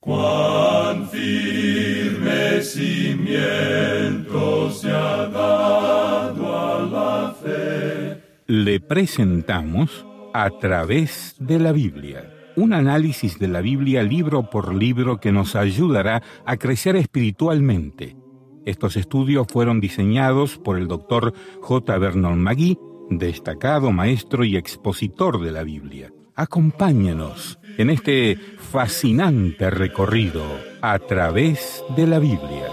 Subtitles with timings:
[0.00, 8.22] Cuán firme cimiento se ha dado a la fe.
[8.46, 12.32] Le presentamos a través de la Biblia.
[12.54, 18.16] Un análisis de la Biblia libro por libro que nos ayudará a crecer espiritualmente.
[18.66, 21.98] Estos estudios fueron diseñados por el doctor J.
[21.98, 22.78] Vernon Magui,
[23.10, 26.12] destacado maestro y expositor de la Biblia.
[26.40, 30.44] Acompáñenos en este fascinante recorrido
[30.80, 32.68] a través de la Biblia.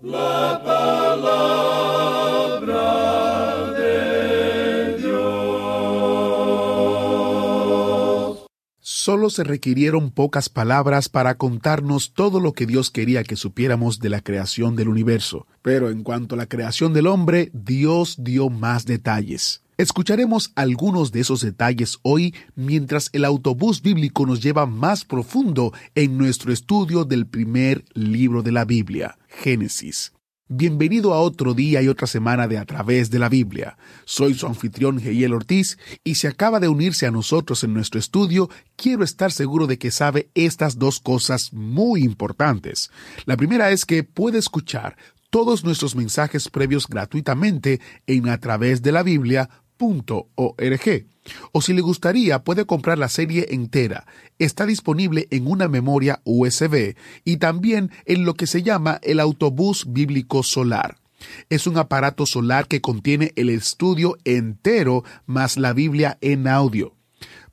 [0.00, 1.72] La palabra
[3.72, 5.86] de Dios.
[8.80, 14.08] Solo se requirieron pocas palabras para contarnos todo lo que Dios quería que supiéramos de
[14.08, 15.46] la creación del universo.
[15.60, 19.65] Pero en cuanto a la creación del hombre, Dios dio más detalles.
[19.78, 26.16] Escucharemos algunos de esos detalles hoy mientras el autobús bíblico nos lleva más profundo en
[26.16, 30.14] nuestro estudio del primer libro de la Biblia, Génesis.
[30.48, 33.76] Bienvenido a otro día y otra semana de A través de la Biblia.
[34.06, 38.48] Soy su anfitrión Geiel Ortiz y si acaba de unirse a nosotros en nuestro estudio,
[38.76, 42.90] quiero estar seguro de que sabe estas dos cosas muy importantes.
[43.26, 44.96] La primera es que puede escuchar
[45.28, 51.06] todos nuestros mensajes previos gratuitamente en a través de la Biblia .org.
[51.52, 54.06] O si le gustaría, puede comprar la serie entera.
[54.38, 59.92] Está disponible en una memoria USB y también en lo que se llama el autobús
[59.92, 60.98] bíblico solar.
[61.48, 66.94] Es un aparato solar que contiene el estudio entero más la Biblia en audio.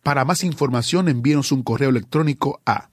[0.04, 2.90] Para más información envíenos un correo electrónico a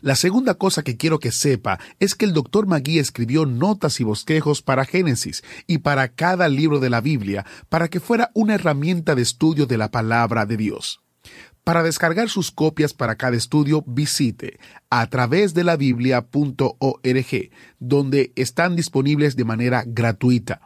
[0.00, 4.04] La segunda cosa que quiero que sepa es que el doctor Magui escribió notas y
[4.04, 9.14] bosquejos para Génesis y para cada libro de la Biblia para que fuera una herramienta
[9.14, 11.02] de estudio de la palabra de Dios.
[11.68, 14.58] Para descargar sus copias para cada estudio, visite
[14.88, 20.62] a través de la biblia.org, donde están disponibles de manera gratuita.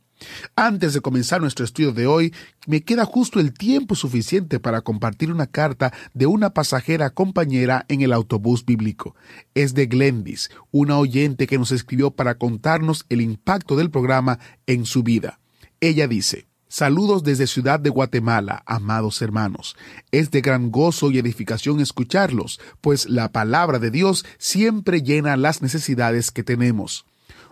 [0.56, 2.34] Antes de comenzar nuestro estudio de hoy,
[2.66, 8.00] me queda justo el tiempo suficiente para compartir una carta de una pasajera compañera en
[8.00, 9.14] el autobús bíblico.
[9.54, 14.86] Es de Glendis, una oyente que nos escribió para contarnos el impacto del programa en
[14.86, 15.38] su vida.
[15.80, 19.76] Ella dice, Saludos desde Ciudad de Guatemala, amados hermanos.
[20.10, 25.62] Es de gran gozo y edificación escucharlos, pues la palabra de Dios siempre llena las
[25.62, 27.06] necesidades que tenemos.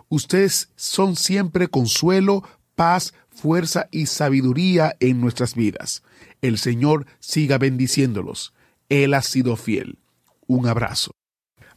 [0.09, 2.43] Ustedes son siempre consuelo,
[2.75, 6.03] paz, fuerza y sabiduría en nuestras vidas.
[6.41, 8.53] El Señor siga bendiciéndolos.
[8.89, 9.99] Él ha sido fiel.
[10.47, 11.11] Un abrazo.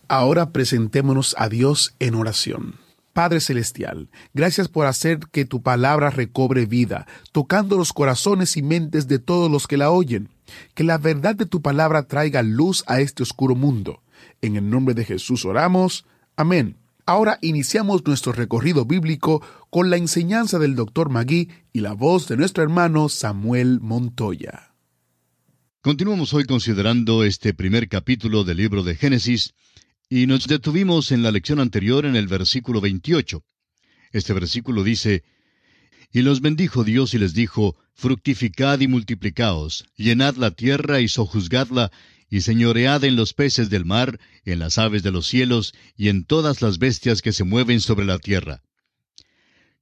[0.09, 2.86] Ahora presentémonos a Dios en oración.
[3.17, 9.09] Padre Celestial, gracias por hacer que tu palabra recobre vida, tocando los corazones y mentes
[9.09, 10.29] de todos los que la oyen.
[10.75, 14.03] Que la verdad de tu palabra traiga luz a este oscuro mundo.
[14.43, 16.05] En el nombre de Jesús oramos.
[16.37, 16.77] Amén.
[17.07, 22.37] Ahora iniciamos nuestro recorrido bíblico con la enseñanza del doctor Magui y la voz de
[22.37, 24.75] nuestro hermano Samuel Montoya.
[25.81, 29.55] Continuamos hoy considerando este primer capítulo del libro de Génesis
[30.09, 33.43] y nos detuvimos en la lección anterior en el versículo 28.
[34.13, 35.25] Este versículo dice,
[36.13, 41.91] Y los bendijo Dios y les dijo, Fructificad y multiplicaos, llenad la tierra y sojuzgadla,
[42.29, 46.25] y señoread en los peces del mar, en las aves de los cielos, y en
[46.25, 48.63] todas las bestias que se mueven sobre la tierra.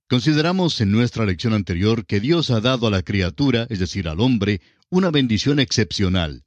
[0.09, 4.21] Consideramos en nuestra lección anterior que Dios ha dado a la criatura, es decir, al
[4.21, 4.61] hombre,
[4.91, 6.45] una bendición excepcional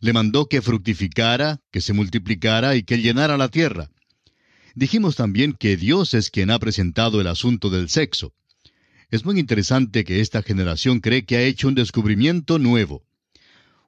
[0.00, 3.90] le mandó que fructificara, que se multiplicara y que llenara la tierra.
[4.74, 8.32] Dijimos también que Dios es quien ha presentado el asunto del sexo.
[9.10, 13.02] Es muy interesante que esta generación cree que ha hecho un descubrimiento nuevo.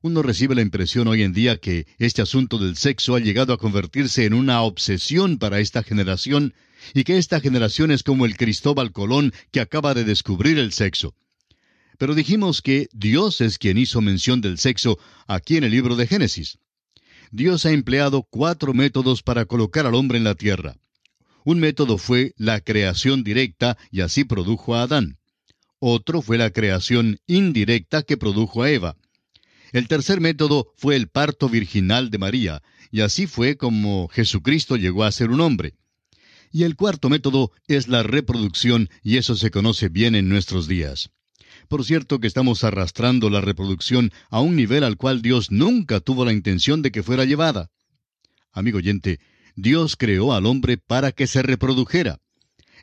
[0.03, 3.59] Uno recibe la impresión hoy en día que este asunto del sexo ha llegado a
[3.59, 6.55] convertirse en una obsesión para esta generación
[6.95, 11.15] y que esta generación es como el Cristóbal Colón que acaba de descubrir el sexo.
[12.01, 16.07] Pero dijimos que Dios es quien hizo mención del sexo aquí en el libro de
[16.07, 16.57] Génesis.
[17.31, 20.77] Dios ha empleado cuatro métodos para colocar al hombre en la tierra.
[21.45, 25.19] Un método fue la creación directa y así produjo a Adán.
[25.79, 28.97] Otro fue la creación indirecta que produjo a Eva.
[29.71, 35.05] El tercer método fue el parto virginal de María, y así fue como Jesucristo llegó
[35.05, 35.75] a ser un hombre.
[36.51, 41.11] Y el cuarto método es la reproducción, y eso se conoce bien en nuestros días.
[41.71, 46.25] Por cierto que estamos arrastrando la reproducción a un nivel al cual Dios nunca tuvo
[46.25, 47.71] la intención de que fuera llevada.
[48.51, 49.21] Amigo oyente,
[49.55, 52.19] Dios creó al hombre para que se reprodujera.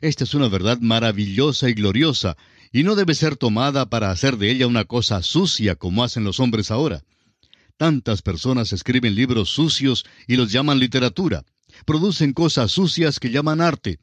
[0.00, 2.38] Esta es una verdad maravillosa y gloriosa,
[2.72, 6.40] y no debe ser tomada para hacer de ella una cosa sucia como hacen los
[6.40, 7.02] hombres ahora.
[7.76, 11.44] Tantas personas escriben libros sucios y los llaman literatura.
[11.84, 13.98] Producen cosas sucias que llaman arte.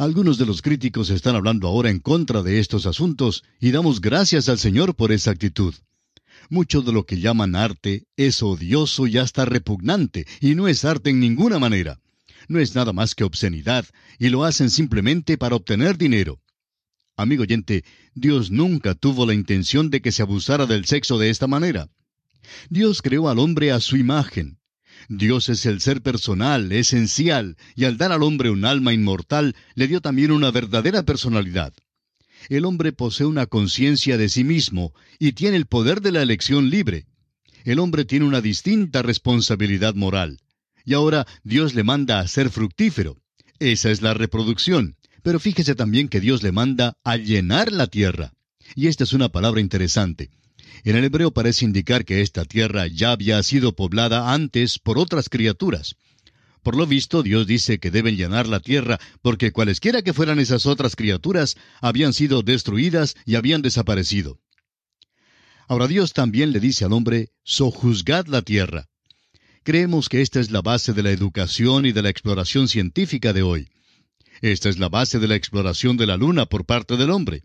[0.00, 4.48] Algunos de los críticos están hablando ahora en contra de estos asuntos y damos gracias
[4.48, 5.74] al Señor por esa actitud.
[6.48, 11.10] Mucho de lo que llaman arte es odioso y hasta repugnante, y no es arte
[11.10, 12.00] en ninguna manera.
[12.48, 13.84] No es nada más que obscenidad,
[14.18, 16.40] y lo hacen simplemente para obtener dinero.
[17.18, 21.46] Amigo oyente, Dios nunca tuvo la intención de que se abusara del sexo de esta
[21.46, 21.90] manera.
[22.70, 24.59] Dios creó al hombre a su imagen.
[25.12, 29.88] Dios es el ser personal, esencial, y al dar al hombre un alma inmortal, le
[29.88, 31.74] dio también una verdadera personalidad.
[32.48, 36.70] El hombre posee una conciencia de sí mismo y tiene el poder de la elección
[36.70, 37.06] libre.
[37.64, 40.38] El hombre tiene una distinta responsabilidad moral.
[40.84, 43.16] Y ahora Dios le manda a ser fructífero.
[43.58, 44.94] Esa es la reproducción.
[45.24, 48.32] Pero fíjese también que Dios le manda a llenar la tierra.
[48.76, 50.30] Y esta es una palabra interesante.
[50.84, 55.28] En el hebreo parece indicar que esta tierra ya había sido poblada antes por otras
[55.28, 55.96] criaturas.
[56.62, 60.66] Por lo visto, Dios dice que deben llenar la tierra porque cualesquiera que fueran esas
[60.66, 64.38] otras criaturas habían sido destruidas y habían desaparecido.
[65.68, 68.88] Ahora Dios también le dice al hombre, sojuzgad la tierra.
[69.62, 73.42] Creemos que esta es la base de la educación y de la exploración científica de
[73.42, 73.68] hoy.
[74.40, 77.42] Esta es la base de la exploración de la luna por parte del hombre.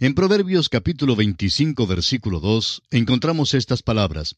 [0.00, 4.34] En Proverbios capítulo 25 versículo 2 encontramos estas palabras.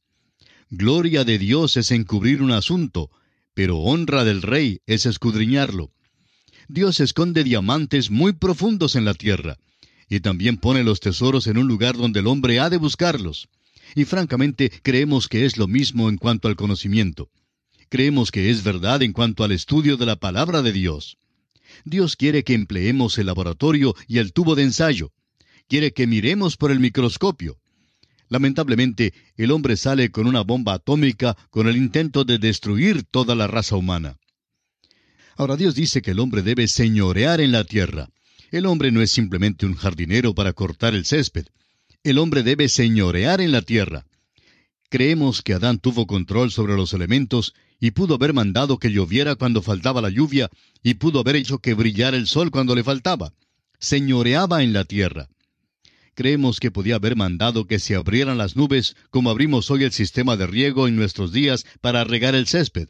[0.69, 3.11] Gloria de Dios es encubrir un asunto,
[3.55, 5.93] pero honra del rey es escudriñarlo.
[6.69, 9.57] Dios esconde diamantes muy profundos en la tierra,
[10.11, 13.49] y también pone los tesoros en un lugar donde el hombre ha de buscarlos.
[13.95, 17.31] Y francamente creemos que es lo mismo en cuanto al conocimiento.
[17.89, 21.17] Creemos que es verdad en cuanto al estudio de la palabra de Dios.
[21.87, 25.13] Dios quiere que empleemos el laboratorio y el tubo de ensayo.
[25.69, 27.59] Quiere que miremos por el microscopio.
[28.29, 33.47] Lamentablemente, el hombre sale con una bomba atómica con el intento de destruir toda la
[33.47, 34.17] raza humana.
[35.37, 38.09] Ahora Dios dice que el hombre debe señorear en la tierra.
[38.51, 41.47] El hombre no es simplemente un jardinero para cortar el césped.
[42.05, 44.07] El hombre debe señorear en la tierra.
[44.89, 49.63] Creemos que Adán tuvo control sobre los elementos y pudo haber mandado que lloviera cuando
[49.63, 50.49] faltaba la lluvia,
[50.83, 53.33] y pudo haber hecho que brillara el sol cuando le faltaba.
[53.79, 55.29] Señoreaba en la tierra.
[56.17, 60.37] Creemos que podía haber mandado que se abrieran las nubes, como abrimos hoy el sistema
[60.37, 62.89] de riego en nuestros días para regar el césped.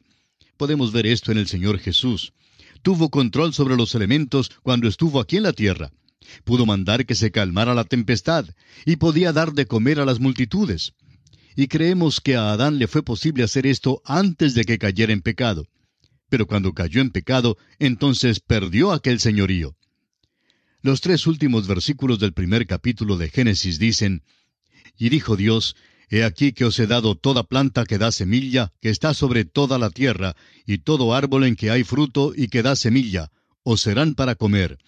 [0.56, 2.32] Podemos ver esto en el Señor Jesús.
[2.80, 5.90] Tuvo control sobre los elementos cuando estuvo aquí en la tierra.
[6.44, 8.46] Pudo mandar que se calmara la tempestad,
[8.86, 10.94] y podía dar de comer a las multitudes
[11.56, 15.22] y creemos que a Adán le fue posible hacer esto antes de que cayera en
[15.22, 15.66] pecado.
[16.28, 19.74] Pero cuando cayó en pecado, entonces perdió aquel señorío.
[20.82, 24.22] Los tres últimos versículos del primer capítulo de Génesis dicen,
[24.96, 25.76] Y dijo Dios,
[26.08, 29.78] He aquí que os he dado toda planta que da semilla, que está sobre toda
[29.78, 33.32] la tierra, y todo árbol en que hay fruto y que da semilla,
[33.64, 34.78] os serán para comer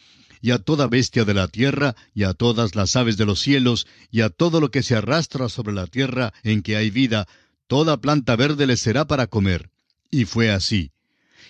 [0.41, 3.87] y a toda bestia de la tierra, y a todas las aves de los cielos,
[4.11, 7.27] y a todo lo que se arrastra sobre la tierra en que hay vida,
[7.67, 9.71] toda planta verde les será para comer.
[10.11, 10.93] Y fue así.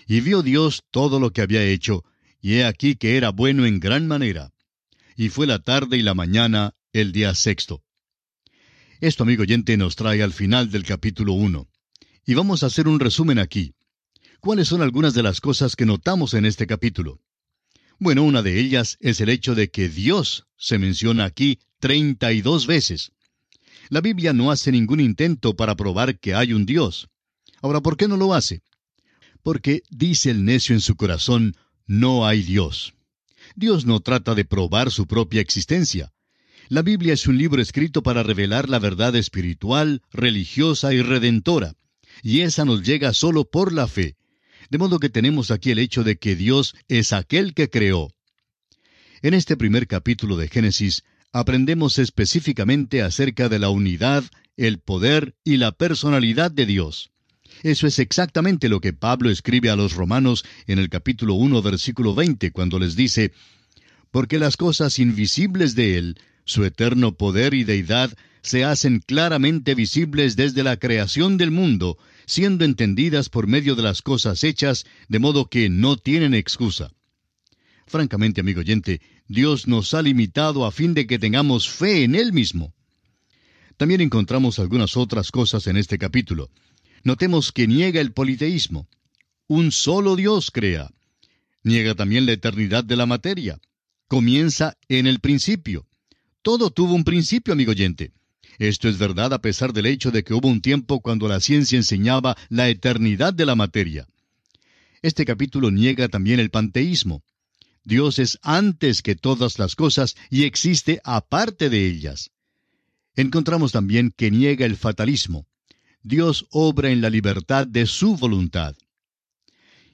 [0.06, 2.04] Y vio Dios todo lo que había hecho,
[2.40, 4.52] y he aquí que era bueno en gran manera.
[5.16, 7.82] Y fue la tarde y la mañana el día sexto.
[9.00, 11.68] Esto, amigo oyente, nos trae al final del capítulo uno.
[12.24, 13.74] Y vamos a hacer un resumen aquí.
[14.40, 17.20] ¿Cuáles son algunas de las cosas que notamos en este capítulo?
[17.98, 22.42] Bueno, una de ellas es el hecho de que Dios se menciona aquí treinta y
[22.42, 23.12] dos veces.
[23.88, 27.08] La Biblia no hace ningún intento para probar que hay un Dios.
[27.62, 28.62] Ahora, ¿por qué no lo hace?
[29.42, 31.56] Porque dice el necio en su corazón,
[31.88, 32.94] no hay Dios.
[33.56, 36.12] Dios no trata de probar su propia existencia.
[36.68, 41.74] La Biblia es un libro escrito para revelar la verdad espiritual, religiosa y redentora,
[42.22, 44.16] y esa nos llega solo por la fe,
[44.70, 48.12] de modo que tenemos aquí el hecho de que Dios es aquel que creó.
[49.22, 54.24] En este primer capítulo de Génesis aprendemos específicamente acerca de la unidad,
[54.56, 57.10] el poder y la personalidad de Dios.
[57.62, 62.14] Eso es exactamente lo que Pablo escribe a los romanos en el capítulo 1, versículo
[62.14, 63.32] 20, cuando les dice,
[64.10, 70.36] Porque las cosas invisibles de Él, su eterno poder y deidad, se hacen claramente visibles
[70.36, 75.46] desde la creación del mundo, siendo entendidas por medio de las cosas hechas, de modo
[75.46, 76.92] que no tienen excusa.
[77.86, 82.32] Francamente, amigo oyente, Dios nos ha limitado a fin de que tengamos fe en Él
[82.32, 82.74] mismo.
[83.76, 86.50] También encontramos algunas otras cosas en este capítulo.
[87.08, 88.86] Notemos que niega el politeísmo.
[89.46, 90.90] Un solo Dios crea.
[91.62, 93.58] Niega también la eternidad de la materia.
[94.08, 95.86] Comienza en el principio.
[96.42, 98.12] Todo tuvo un principio, amigo oyente.
[98.58, 101.78] Esto es verdad a pesar del hecho de que hubo un tiempo cuando la ciencia
[101.78, 104.06] enseñaba la eternidad de la materia.
[105.00, 107.22] Este capítulo niega también el panteísmo.
[107.84, 112.32] Dios es antes que todas las cosas y existe aparte de ellas.
[113.16, 115.46] Encontramos también que niega el fatalismo.
[116.08, 118.74] Dios obra en la libertad de su voluntad.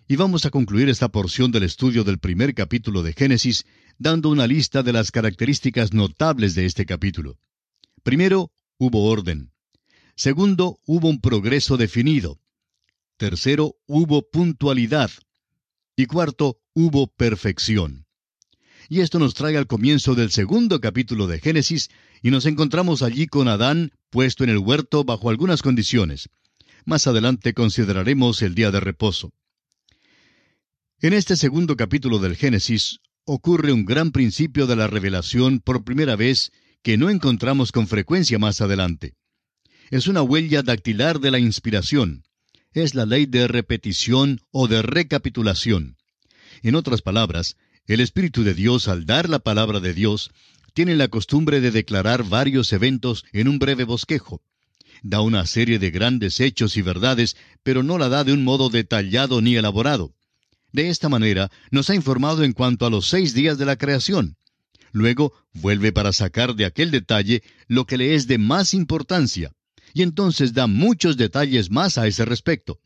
[0.06, 3.66] Y vamos a concluir esta porción del estudio del primer capítulo de Génesis
[3.99, 7.37] dando una lista de las características notables de este capítulo.
[8.04, 9.50] Primero, hubo orden.
[10.14, 12.38] Segundo, hubo un progreso definido.
[13.16, 15.11] Tercero, hubo puntualidad.
[15.97, 18.06] Y cuarto, hubo perfección.
[18.88, 21.90] Y esto nos trae al comienzo del segundo capítulo de Génesis,
[22.25, 26.31] y nos encontramos allí con Adán puesto en el huerto bajo algunas condiciones.
[26.87, 29.35] Más adelante consideraremos el día de reposo.
[31.00, 36.16] En este segundo capítulo del Génesis ocurre un gran principio de la revelación por primera
[36.16, 36.50] vez
[36.83, 39.12] que no encontramos con frecuencia más adelante.
[39.90, 42.25] Es una huella dactilar de la inspiración.
[42.73, 45.99] Es la ley de repetición o de recapitulación.
[46.62, 50.31] En otras palabras, el Espíritu de Dios, al dar la palabra de Dios,
[50.75, 54.43] tiene la costumbre de declarar varios eventos en un breve bosquejo.
[55.02, 58.69] Da una serie de grandes hechos y verdades, pero no la da de un modo
[58.69, 60.14] detallado ni elaborado.
[60.73, 64.37] De esta manera nos ha informado en cuanto a los seis días de la creación.
[64.90, 69.52] Luego vuelve para sacar de aquel detalle lo que le es de más importancia,
[69.93, 72.81] y entonces da muchos detalles más a ese respecto.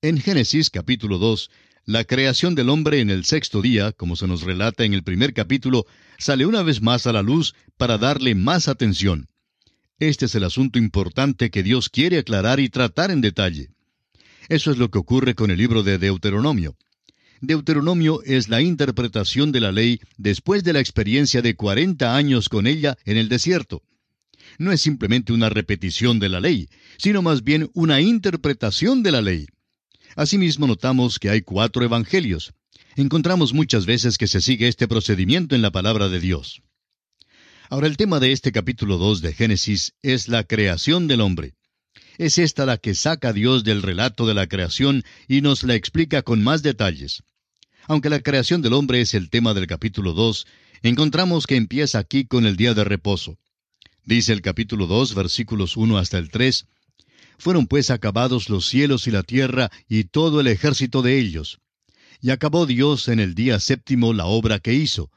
[0.00, 1.50] En Génesis capítulo 2
[1.86, 5.34] la creación del hombre en el sexto día, como se nos relata en el primer
[5.34, 5.84] capítulo,
[6.18, 9.28] sale una vez más a la luz para darle más atención.
[9.98, 13.68] Este es el asunto importante que Dios quiere aclarar y tratar en detalle.
[14.48, 16.76] Eso es lo que ocurre con el libro de Deuteronomio.
[17.40, 22.66] Deuteronomio es la interpretación de la ley después de la experiencia de cuarenta años con
[22.66, 23.82] ella en el desierto.
[24.58, 29.20] No es simplemente una repetición de la ley, sino más bien una interpretación de la
[29.20, 29.46] ley.
[30.16, 32.52] Asimismo notamos que hay cuatro evangelios.
[32.96, 36.62] Encontramos muchas veces que se sigue este procedimiento en la palabra de Dios.
[37.68, 41.54] Ahora el tema de este capítulo 2 de Génesis es la creación del hombre.
[42.18, 45.74] Es esta la que saca a Dios del relato de la creación y nos la
[45.74, 47.24] explica con más detalles.
[47.86, 50.46] Aunque la creación del hombre es el tema del capítulo 2,
[50.82, 53.36] encontramos que empieza aquí con el día de reposo.
[54.04, 56.66] Dice el capítulo 2, versículos 1 hasta el 3,
[57.38, 61.58] fueron pues acabados los cielos y la tierra y todo el ejército de ellos.
[62.20, 65.10] Y acabó Dios en el día séptimo la obra que hizo,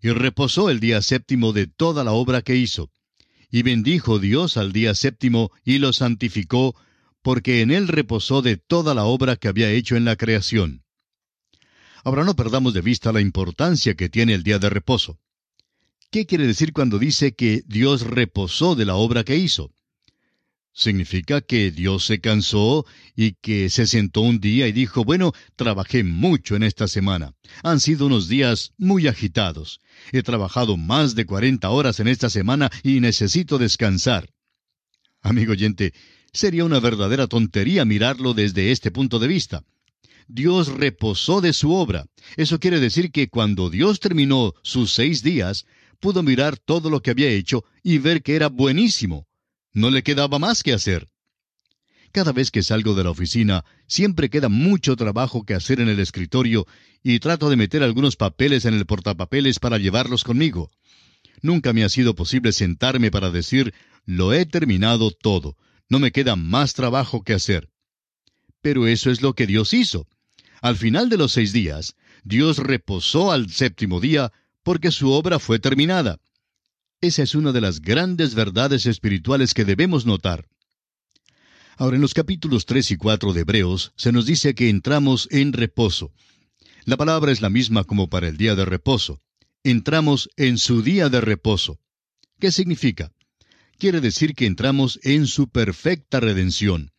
[0.00, 2.90] y reposó el día séptimo de toda la obra que hizo.
[3.50, 6.74] Y bendijo Dios al día séptimo y lo santificó,
[7.22, 10.84] porque en él reposó de toda la obra que había hecho en la creación.
[12.04, 15.18] Ahora no perdamos de vista la importancia que tiene el día de reposo.
[16.10, 19.72] ¿Qué quiere decir cuando dice que Dios reposó de la obra que hizo?
[20.76, 26.02] Significa que Dios se cansó y que se sentó un día y dijo, bueno, trabajé
[26.02, 27.32] mucho en esta semana.
[27.62, 29.78] Han sido unos días muy agitados.
[30.10, 34.28] He trabajado más de cuarenta horas en esta semana y necesito descansar.
[35.22, 35.94] Amigo oyente,
[36.32, 39.62] sería una verdadera tontería mirarlo desde este punto de vista.
[40.26, 42.06] Dios reposó de su obra.
[42.36, 45.66] Eso quiere decir que cuando Dios terminó sus seis días,
[46.00, 49.28] pudo mirar todo lo que había hecho y ver que era buenísimo
[49.74, 51.08] no le quedaba más que hacer.
[52.12, 55.98] Cada vez que salgo de la oficina, siempre queda mucho trabajo que hacer en el
[55.98, 56.66] escritorio
[57.02, 60.70] y trato de meter algunos papeles en el portapapeles para llevarlos conmigo.
[61.42, 63.74] Nunca me ha sido posible sentarme para decir,
[64.06, 65.56] lo he terminado todo,
[65.88, 67.68] no me queda más trabajo que hacer.
[68.62, 70.06] Pero eso es lo que Dios hizo.
[70.62, 75.58] Al final de los seis días, Dios reposó al séptimo día porque su obra fue
[75.58, 76.20] terminada.
[77.04, 80.48] Esa es una de las grandes verdades espirituales que debemos notar.
[81.76, 85.52] Ahora, en los capítulos 3 y 4 de Hebreos se nos dice que entramos en
[85.52, 86.14] reposo.
[86.86, 89.20] La palabra es la misma como para el día de reposo.
[89.64, 91.78] Entramos en su día de reposo.
[92.40, 93.12] ¿Qué significa?
[93.76, 96.90] Quiere decir que entramos en su perfecta redención.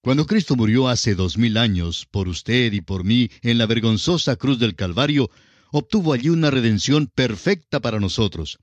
[0.00, 4.36] Cuando Cristo murió hace dos mil años por usted y por mí en la vergonzosa
[4.36, 5.30] cruz del Calvario,
[5.72, 8.58] obtuvo allí una redención perfecta para nosotros.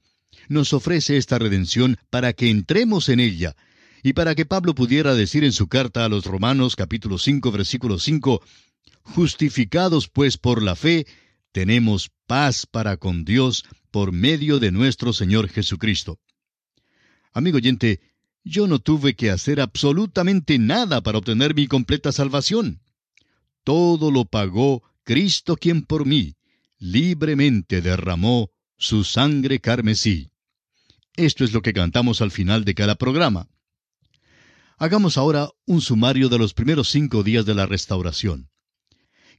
[0.49, 3.55] Nos ofrece esta redención para que entremos en ella,
[4.03, 7.99] y para que Pablo pudiera decir en su carta a los Romanos capítulo 5 versículo
[7.99, 8.41] 5,
[9.01, 11.05] Justificados pues por la fe,
[11.51, 16.19] tenemos paz para con Dios por medio de nuestro Señor Jesucristo.
[17.33, 17.99] Amigo oyente,
[18.43, 22.81] yo no tuve que hacer absolutamente nada para obtener mi completa salvación.
[23.63, 26.35] Todo lo pagó Cristo quien por mí
[26.79, 30.29] libremente derramó su sangre carmesí.
[31.15, 33.49] Esto es lo que cantamos al final de cada programa.
[34.77, 38.49] Hagamos ahora un sumario de los primeros cinco días de la restauración.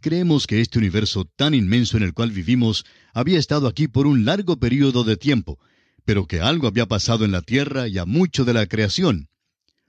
[0.01, 4.25] Creemos que este universo tan inmenso en el cual vivimos había estado aquí por un
[4.25, 5.61] largo período de tiempo,
[6.05, 9.29] pero que algo había pasado en la tierra y a mucho de la creación.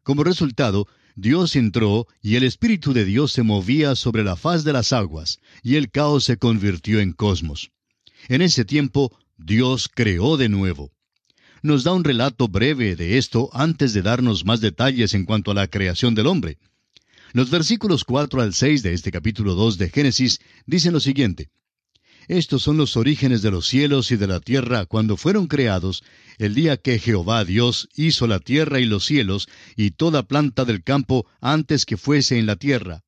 [0.03, 4.73] Como resultado, Dios entró y el Espíritu de Dios se movía sobre la faz de
[4.73, 7.71] las aguas, y el caos se convirtió en cosmos.
[8.27, 10.91] En ese tiempo, Dios creó de nuevo.
[11.63, 15.53] Nos da un relato breve de esto antes de darnos más detalles en cuanto a
[15.53, 16.57] la creación del hombre.
[17.31, 21.49] Los versículos 4 al 6 de este capítulo 2 de Génesis dicen lo siguiente.
[22.27, 26.03] Estos son los orígenes de los cielos y de la tierra cuando fueron creados,
[26.37, 30.83] el día que Jehová Dios hizo la tierra y los cielos, y toda planta del
[30.83, 33.03] campo antes que fuese en la tierra,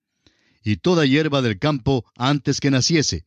[0.63, 3.25] y toda hierba del campo antes que naciese.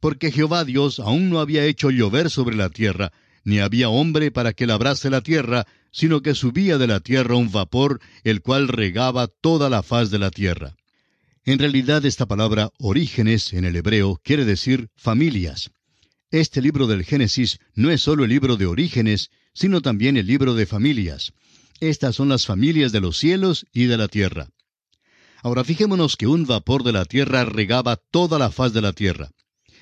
[0.00, 3.12] Porque Jehová Dios aún no había hecho llover sobre la tierra,
[3.44, 7.52] ni había hombre para que labrase la tierra, sino que subía de la tierra un
[7.52, 10.74] vapor, el cual regaba toda la faz de la tierra.
[11.44, 15.70] En realidad esta palabra orígenes en el hebreo quiere decir familias.
[16.30, 20.54] Este libro del Génesis no es solo el libro de orígenes, sino también el libro
[20.54, 21.32] de familias.
[21.80, 24.48] Estas son las familias de los cielos y de la tierra.
[25.42, 29.30] Ahora fijémonos que un vapor de la tierra regaba toda la faz de la tierra.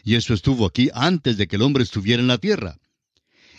[0.05, 2.79] Y eso estuvo aquí antes de que el hombre estuviera en la tierra.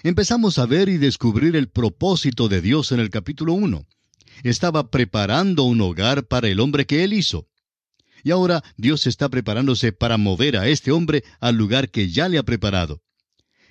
[0.04, 3.86] Empezamos a ver y descubrir el propósito de Dios en el capítulo 1.
[4.44, 7.48] Estaba preparando un hogar para el hombre que él hizo.
[8.24, 12.38] Y ahora Dios está preparándose para mover a este hombre al lugar que ya le
[12.38, 13.02] ha preparado.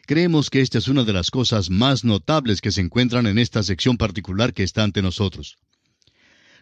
[0.06, 3.62] Creemos que esta es una de las cosas más notables que se encuentran en esta
[3.62, 5.58] sección particular que está ante nosotros.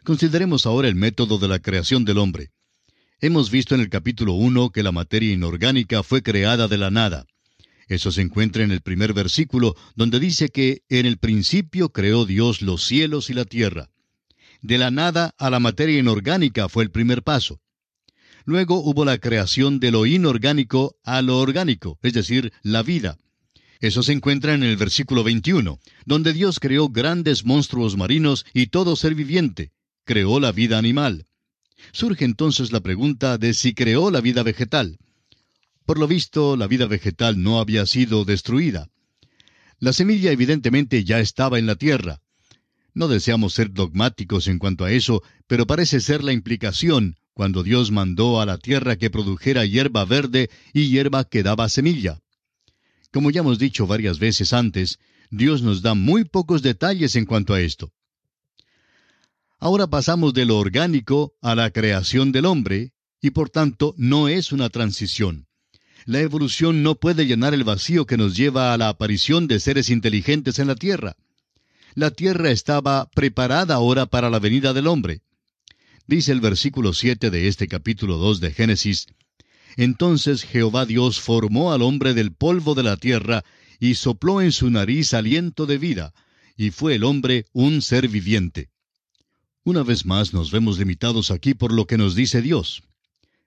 [0.02, 2.50] Consideremos ahora el método de la creación del hombre.
[3.18, 7.26] Hemos visto en el capítulo 1 que la materia inorgánica fue creada de la nada.
[7.88, 12.60] Eso se encuentra en el primer versículo, donde dice que en el principio creó Dios
[12.60, 13.88] los cielos y la tierra.
[14.60, 17.62] De la nada a la materia inorgánica fue el primer paso.
[18.44, 23.16] Luego hubo la creación de lo inorgánico a lo orgánico, es decir, la vida.
[23.80, 28.94] Eso se encuentra en el versículo 21, donde Dios creó grandes monstruos marinos y todo
[28.94, 29.72] ser viviente.
[30.04, 31.25] Creó la vida animal.
[31.92, 34.98] Surge entonces la pregunta de si creó la vida vegetal.
[35.84, 38.88] Por lo visto, la vida vegetal no había sido destruida.
[39.78, 42.20] La semilla evidentemente ya estaba en la tierra.
[42.94, 47.90] No deseamos ser dogmáticos en cuanto a eso, pero parece ser la implicación cuando Dios
[47.90, 52.20] mandó a la tierra que produjera hierba verde y hierba que daba semilla.
[53.12, 54.98] Como ya hemos dicho varias veces antes,
[55.30, 57.92] Dios nos da muy pocos detalles en cuanto a esto.
[59.58, 62.92] Ahora pasamos de lo orgánico a la creación del hombre,
[63.22, 65.46] y por tanto no es una transición.
[66.04, 69.88] La evolución no puede llenar el vacío que nos lleva a la aparición de seres
[69.88, 71.16] inteligentes en la tierra.
[71.94, 75.22] La tierra estaba preparada ahora para la venida del hombre.
[76.06, 79.06] Dice el versículo 7 de este capítulo 2 de Génesis,
[79.76, 83.42] Entonces Jehová Dios formó al hombre del polvo de la tierra,
[83.80, 86.14] y sopló en su nariz aliento de vida,
[86.56, 88.70] y fue el hombre un ser viviente.
[89.66, 92.84] Una vez más nos vemos limitados aquí por lo que nos dice Dios.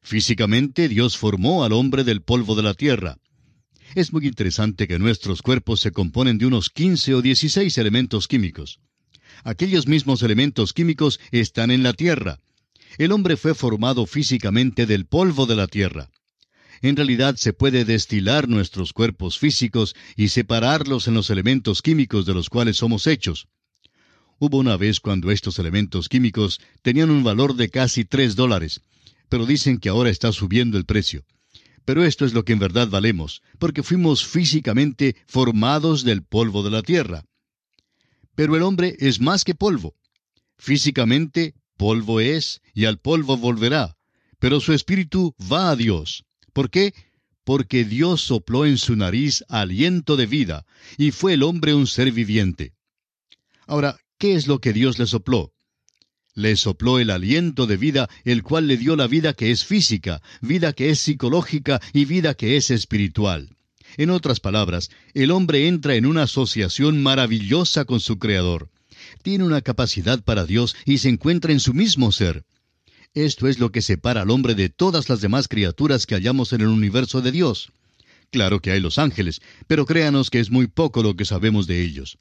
[0.01, 3.19] Físicamente Dios formó al hombre del polvo de la tierra.
[3.95, 8.81] Es muy interesante que nuestros cuerpos se componen de unos 15 o 16 elementos químicos.
[9.45, 12.41] Aquellos mismos elementos químicos están en la tierra,
[12.97, 16.09] el hombre fue formado físicamente del polvo de la tierra.
[16.81, 22.33] En realidad se puede destilar nuestros cuerpos físicos y separarlos en los elementos químicos de
[22.33, 23.47] los cuales somos hechos.
[24.39, 28.81] Hubo una vez cuando estos elementos químicos tenían un valor de casi tres dólares,
[29.27, 31.25] pero dicen que ahora está subiendo el precio.
[31.83, 36.71] Pero esto es lo que en verdad valemos, porque fuimos físicamente formados del polvo de
[36.71, 37.25] la tierra.
[38.35, 39.95] Pero el hombre es más que polvo.
[40.57, 43.97] Físicamente polvo es y al polvo volverá,
[44.39, 46.23] pero su espíritu va a Dios.
[46.53, 46.93] ¿Por qué?
[47.43, 50.65] Porque Dios sopló en su nariz aliento de vida,
[50.97, 52.73] y fue el hombre un ser viviente.
[53.65, 55.53] Ahora, ¿qué es lo que Dios le sopló?
[56.35, 60.21] Le sopló el aliento de vida, el cual le dio la vida que es física,
[60.41, 63.49] vida que es psicológica y vida que es espiritual.
[63.97, 68.69] En otras palabras, el hombre entra en una asociación maravillosa con su Creador.
[69.23, 72.43] Tiene una capacidad para Dios y se encuentra en su mismo ser.
[73.15, 76.61] Esto es lo que separa al hombre de todas las demás criaturas que hallamos en
[76.61, 77.71] el universo de Dios.
[78.29, 81.81] Claro que hay los ángeles, pero créanos que es muy poco lo que sabemos de
[81.81, 82.19] ellos.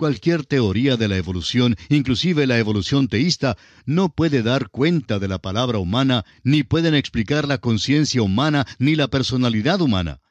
[0.00, 5.40] Cualquier teoría de la evolución, inclusive la evolución teísta, no puede dar cuenta de la
[5.40, 10.22] palabra humana, ni pueden explicar la conciencia humana, ni la personalidad humana.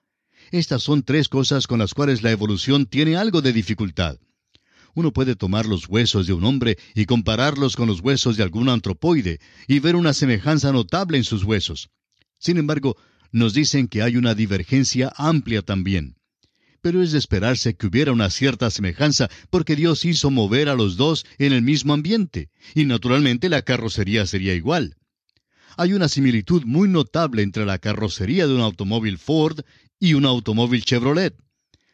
[0.49, 4.17] Estas son tres cosas con las cuales la evolución tiene algo de dificultad.
[4.95, 8.69] Uno puede tomar los huesos de un hombre y compararlos con los huesos de algún
[8.69, 11.91] antropoide y ver una semejanza notable en sus huesos.
[12.39, 12.97] Sin embargo,
[13.31, 16.18] nos dicen que hay una divergencia amplia también.
[16.81, 20.95] Pero es de esperarse que hubiera una cierta semejanza porque Dios hizo mover a los
[20.95, 24.95] dos en el mismo ambiente, y naturalmente la carrocería sería igual.
[25.77, 29.61] Hay una similitud muy notable entre la carrocería de un automóvil Ford
[29.99, 31.35] y un automóvil Chevrolet.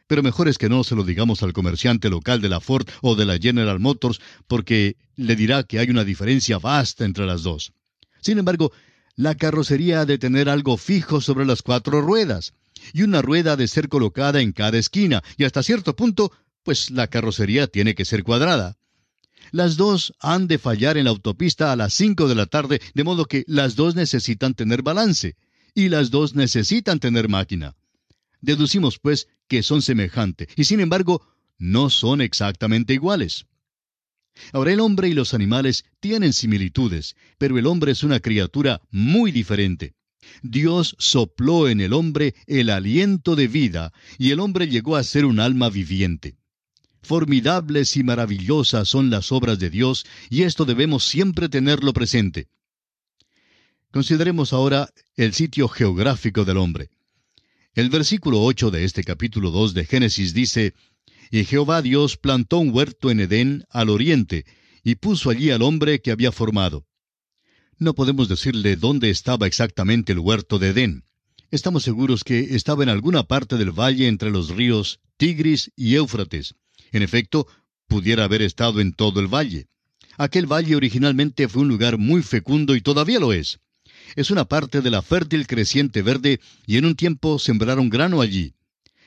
[0.08, 3.15] Pero mejor es que no se lo digamos al comerciante local de la Ford o
[3.15, 7.74] de la General Motors, porque le dirá que hay una diferencia vasta entre las dos.
[8.21, 8.71] Sin embargo,
[9.15, 12.54] la carrocería ha de tener algo fijo sobre las cuatro ruedas,
[12.93, 16.32] y una rueda ha de ser colocada en cada esquina, y hasta cierto punto,
[16.63, 18.78] pues la carrocería tiene que ser cuadrada.
[19.52, 23.04] Las dos han de fallar en la autopista a las cinco de la tarde, de
[23.04, 25.36] modo que las dos necesitan tener balance,
[25.74, 27.76] y las dos necesitan tener máquina.
[28.41, 31.21] Deducimos, pues, que son semejantes, y sin embargo,
[31.58, 33.45] no son exactamente iguales.
[34.52, 39.32] Ahora el hombre y los animales tienen similitudes, pero el hombre es una criatura muy
[39.32, 39.93] diferente.
[40.41, 45.26] Dios sopló en el hombre el aliento de vida, y el hombre llegó a ser
[45.26, 46.36] un alma viviente.
[47.02, 52.48] Formidables y maravillosas son las obras de Dios, y esto debemos siempre tenerlo presente.
[53.91, 56.89] Consideremos ahora el sitio geográfico del hombre.
[57.76, 60.74] El versículo 8 de este capítulo 2 de Génesis dice,
[61.30, 64.45] Y Jehová Dios plantó un huerto en Edén al oriente,
[64.84, 66.86] y puso allí al hombre que había formado.
[67.78, 71.04] No podemos decirle dónde estaba exactamente el huerto de Edén.
[71.52, 76.56] Estamos seguros que estaba en alguna parte del valle entre los ríos Tigris y Éufrates.
[76.92, 77.48] En efecto,
[77.88, 79.68] pudiera haber estado en todo el valle.
[80.18, 83.60] Aquel valle originalmente fue un lugar muy fecundo y todavía lo es
[84.16, 88.54] es una parte de la fértil creciente verde y en un tiempo sembraron grano allí.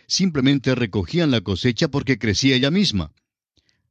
[0.06, 3.12] Simplemente recogían la cosecha porque crecía ella misma.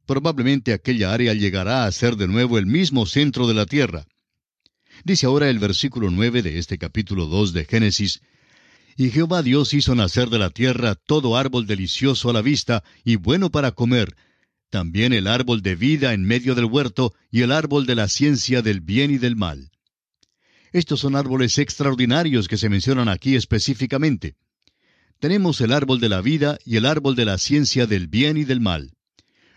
[0.05, 4.07] Probablemente aquella área llegará a ser de nuevo el mismo centro de la tierra.
[5.07, 8.19] Dice ahora el versículo nueve de este capítulo dos de Génesis,
[8.97, 13.15] Y Jehová Dios hizo nacer de la tierra todo árbol delicioso a la vista y
[13.15, 14.17] bueno para comer,
[14.69, 18.61] también el árbol de vida en medio del huerto y el árbol de la ciencia
[18.61, 19.71] del bien y del mal.
[20.73, 24.35] Estos son árboles extraordinarios que se mencionan aquí específicamente.
[25.21, 28.43] Tenemos el árbol de la vida y el árbol de la ciencia del bien y
[28.43, 28.91] del mal.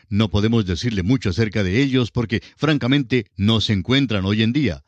[0.09, 4.85] No podemos decirle mucho acerca de ellos porque, francamente, no se encuentran hoy en día.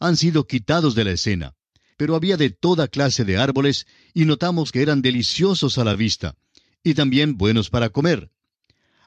[0.00, 1.54] Han sido quitados de la escena.
[1.96, 6.36] Pero había de toda clase de árboles y notamos que eran deliciosos a la vista
[6.84, 8.30] y también buenos para comer.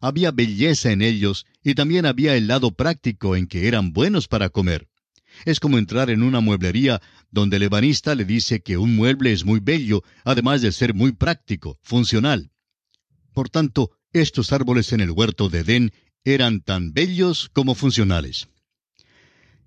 [0.02, 4.50] Había belleza en ellos y también había el lado práctico en que eran buenos para
[4.50, 4.90] comer.
[5.46, 9.46] Es como entrar en una mueblería donde el ebanista le dice que un mueble es
[9.46, 12.50] muy bello, además de ser muy práctico, funcional.
[13.34, 18.48] Por tanto, estos árboles en el huerto de Edén eran tan bellos como funcionales.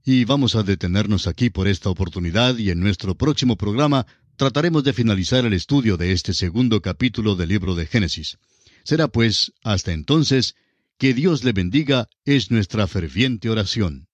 [0.05, 4.95] Y vamos a detenernos aquí por esta oportunidad y en nuestro próximo programa trataremos de
[4.95, 8.39] finalizar el estudio de este segundo capítulo del libro de Génesis.
[8.83, 10.57] Será pues, hasta entonces,
[10.97, 14.09] que Dios le bendiga es nuestra ferviente oración.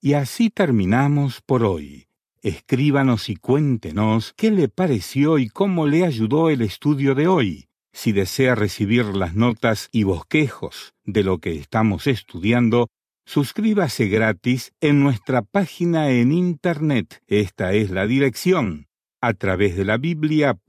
[0.00, 2.06] Y así terminamos por hoy.
[2.42, 7.68] Escríbanos y cuéntenos qué le pareció y cómo le ayudó el estudio de hoy.
[7.92, 12.88] Si desea recibir las notas y bosquejos de lo que estamos estudiando,
[13.26, 17.22] suscríbase gratis en nuestra página en Internet.
[17.26, 18.86] Esta es la dirección
[19.20, 20.60] a través de la biblia.org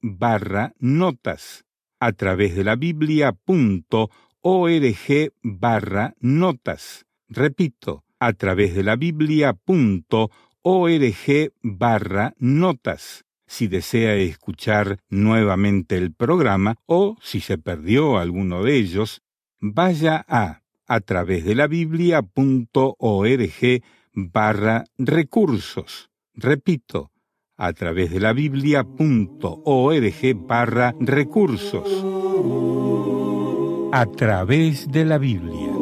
[0.00, 1.64] barra notas.
[2.00, 3.38] A través de la biblia.org
[5.42, 7.06] barra notas.
[7.28, 10.30] Repito, a través de la biblia.org
[11.62, 13.24] barra notas.
[13.46, 19.20] Si desea escuchar nuevamente el programa o si se perdió alguno de ellos,
[19.72, 22.22] vaya a a través de la biblia.org
[24.12, 26.10] barra recursos.
[26.34, 27.10] Repito,
[27.56, 28.86] a través de la biblia.org
[30.46, 32.04] barra recursos.
[33.92, 35.73] A través de la Biblia.